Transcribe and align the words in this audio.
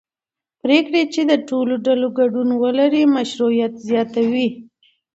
پرېکړې 0.61 1.03
چې 1.13 1.21
د 1.31 1.33
ټولو 1.49 1.73
ډلو 1.85 2.07
ګډون 2.19 2.49
ولري 2.63 3.03
مشروعیت 3.15 3.73
زیاتوي 3.89 4.47